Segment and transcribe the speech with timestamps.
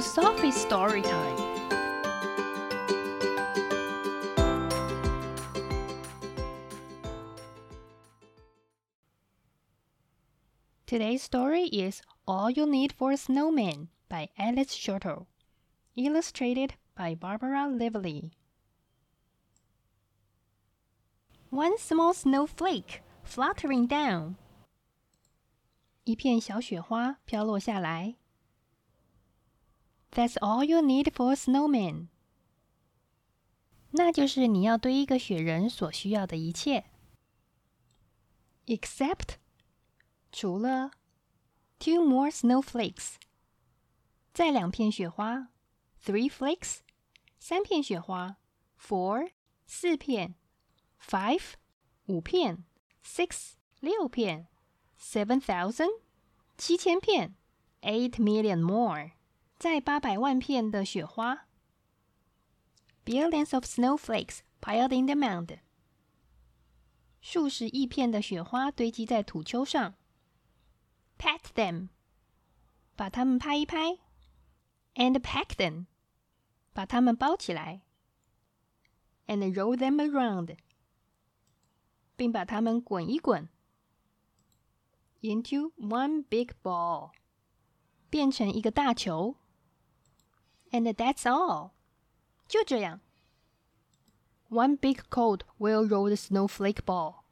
[0.00, 1.36] Sophie's story time.
[10.86, 15.26] Today's story is All You Need for a Snowman by Alice Schertle,
[15.96, 18.30] illustrated by Barbara Lavallee.
[21.50, 24.36] One small snowflake fluttering down，
[26.04, 28.14] 一片小雪花飘落下来。
[30.17, 32.07] That's all you need for a snowman。
[33.91, 36.85] 那就是你要堆一个雪人所需要的一切。
[38.65, 39.35] Except，
[40.31, 40.91] 除了
[41.79, 43.15] two more snowflakes，
[44.33, 45.49] 再两片雪花；
[46.03, 46.77] three flakes，
[47.39, 48.37] 三片雪花；
[48.79, 49.31] four，
[49.67, 50.35] 四片；
[50.99, 51.53] five，
[52.05, 52.63] 五片；
[53.03, 54.47] six，六片；
[54.99, 56.01] seven thousand，
[56.57, 57.35] 七千片；
[57.81, 59.11] eight million more。
[59.57, 61.45] 再八百万片的雪花，
[63.05, 65.59] billions of snowflakes piled in the mound，
[67.21, 69.95] 数十亿片的雪花堆积在土丘上。
[71.17, 71.87] Pat them，
[72.97, 73.99] 把它们拍一拍；
[74.95, 75.85] and pack them，
[76.73, 77.79] 把它们包起来；
[79.27, 80.57] and roll them around，
[82.17, 83.47] 并把它们滚一滚；
[85.21, 87.11] into one big ball，
[88.09, 89.37] 变成一个大球。
[90.71, 91.71] And that's all.
[92.47, 93.01] 就这样。
[94.49, 97.23] One big cold will roll the snowflake ball.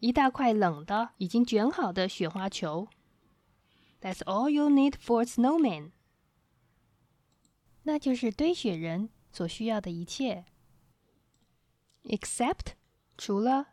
[0.00, 2.88] 一大块冷的、已经卷好的雪花球。
[4.00, 5.92] That's all you need for a snowman.
[7.84, 10.44] 那就是堆雪人所需要的一切。
[12.04, 12.74] Except
[13.16, 13.68] 除了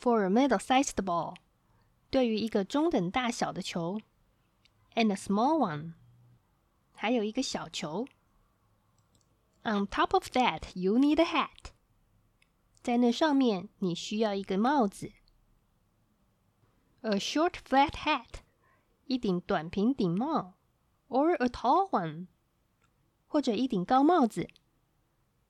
[0.00, 1.36] for a middle-sized ball，
[2.10, 4.00] 对于一个中等大小的球，
[4.94, 5.94] and a small one。
[6.92, 8.06] 还有一个小球。
[9.62, 11.72] On top of that, you need a hat.
[12.82, 15.12] 在那上面，你需要一个帽子。
[17.02, 18.40] A short flat hat，
[19.04, 20.54] 一顶短平顶帽，
[21.08, 22.28] or a tall one，
[23.26, 24.48] 或者一顶高帽子。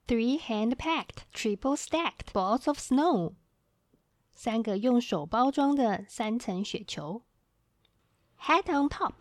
[0.06, 3.34] Three hand-packed, triple-stacked balls of snow，
[4.34, 7.22] 三个用手包装的三层雪球。
[8.40, 9.14] Hat on top。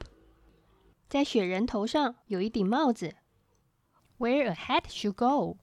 [1.12, 3.16] 在雪人头上有一顶帽子，
[4.18, 5.58] Where a hat should go，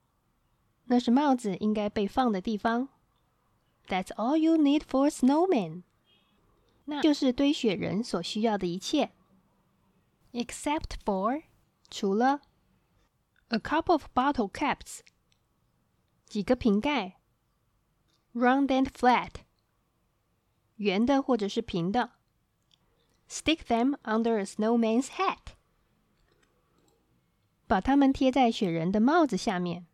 [0.84, 2.88] 那是帽子应该被放的地方。
[3.86, 5.82] That's all you need for a snowman，
[6.86, 9.12] 那就是堆雪人所需要的一切。
[10.32, 11.42] Except for，
[11.90, 12.40] 除了
[13.48, 15.00] a couple of bottle caps，
[16.26, 17.20] 几个瓶盖，
[18.32, 19.30] round and flat，
[20.76, 22.12] 圆的或者是平的。
[23.28, 25.54] Stick them under a snowman's hat.
[27.66, 29.86] 把它们贴在雪人的帽子下面。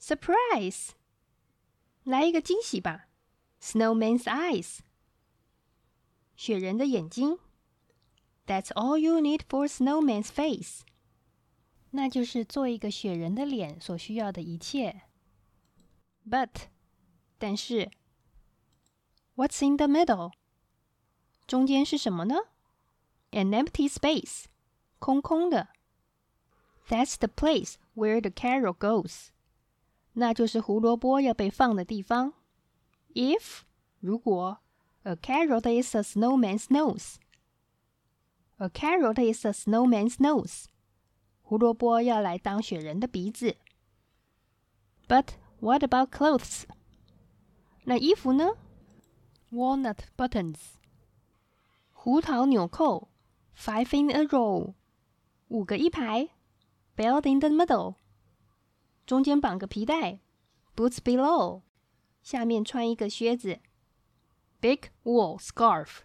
[0.00, 0.90] Surprise！
[2.04, 3.08] 来一个惊喜吧。
[3.60, 4.80] Snowman's eyes.
[6.36, 7.38] 雪人的眼睛。
[8.46, 10.82] That's all you need for snowman's face.
[11.90, 15.02] 那就是做一个雪人的脸所需要的一切。
[16.28, 16.68] But，
[17.38, 17.90] 但是，
[19.34, 20.32] What's in the middle？
[21.50, 22.36] 中间是什么呢？
[23.32, 24.44] An empty space，
[24.98, 25.68] 空空的。
[26.88, 29.28] That's the place where the carrot goes，
[30.12, 32.34] 那就是胡萝卜要被放的地方。
[33.14, 33.62] If
[34.00, 34.58] 如果
[35.02, 40.66] a carrot is a snowman's nose，a carrot is a snowman's nose，
[41.42, 43.56] 胡萝卜要来当雪人的鼻子。
[45.08, 45.30] But
[45.60, 46.64] what about clothes？
[47.84, 48.52] 那衣服呢？
[49.50, 50.56] Walnut buttons。
[52.00, 53.08] 胡桃纽扣，
[53.56, 54.74] five in a row，
[55.48, 56.30] 五个一排，
[56.96, 57.96] belt in the middle，
[59.04, 60.20] 中间绑个皮带，
[60.76, 61.62] boots below，
[62.22, 63.60] 下面穿一个靴子，
[64.60, 65.98] big wool scarf，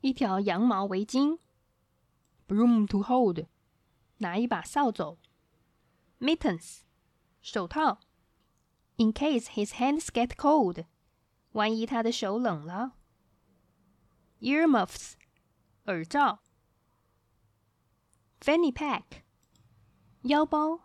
[0.00, 1.38] 一条羊毛围巾，
[2.46, 3.46] broom to hold，
[4.18, 5.16] 拿一把扫帚，
[6.20, 6.80] mittens，
[7.40, 8.00] 手套，
[8.96, 10.84] in case his hands get cold，
[11.52, 12.94] 万一他的手冷了。
[14.42, 15.12] earmuffs
[15.84, 16.40] 耳罩，
[18.40, 19.22] fanny pack
[20.22, 20.80] 腰包，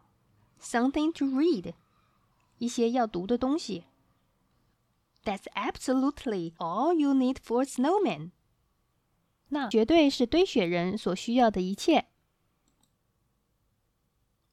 [0.60, 1.74] something to read
[2.58, 3.86] 一些要读的东西。
[5.24, 8.32] That's absolutely all you need for a snowman。
[9.50, 12.08] 那绝对是堆雪人所需要的一切。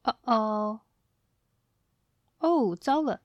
[0.03, 0.81] 哦哦，
[2.39, 3.21] 哦，糟了！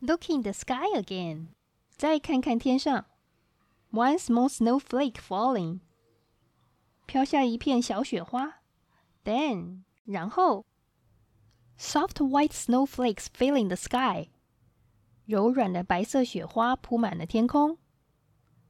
[0.00, 1.48] Look in the sky again，
[1.90, 3.06] 再看看天上。
[3.90, 5.80] one small snowflake falling.
[7.06, 8.62] 飘下一片小雪花。
[9.24, 10.64] Then，然后，
[11.78, 14.30] soft white snowflakes filling the sky，
[15.24, 17.78] 柔软的白色雪花铺满了天空。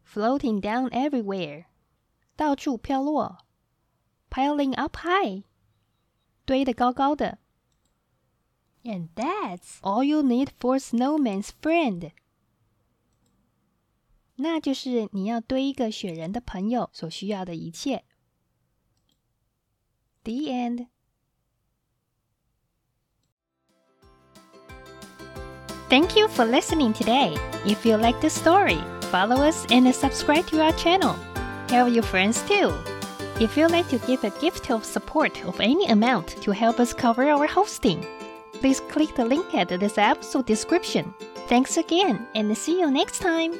[0.07, 1.67] Floating down everywhere，
[2.37, 3.39] 到处飘落。
[4.31, 5.45] Piling up high，
[6.45, 7.39] 堆得高高的。
[8.85, 12.13] And that's all you need for snowman's friend。
[14.41, 18.05] 那就是你要堆一个雪人的朋友所需要的一切。
[20.25, 20.89] The end.
[25.89, 27.37] Thank you for listening today.
[27.65, 28.81] If you like this story,
[29.13, 31.15] follow us and subscribe to our channel.
[31.69, 32.73] Tell your friends too.
[33.39, 36.93] If you'd like to give a gift of support of any amount to help us
[36.93, 38.05] cover our hosting,
[38.55, 41.15] please click the link at this episode description.
[41.47, 43.55] Thanks again and see you next time.